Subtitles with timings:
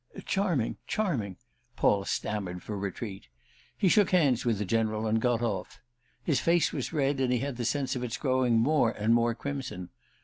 [0.25, 1.37] "Charming—charming!"
[1.75, 3.27] Paul stammered for retreat.
[3.77, 5.79] He shook hands with the General and got off.
[6.23, 9.35] His face was red and he had the sense of its growing more and more
[9.35, 9.89] crimson.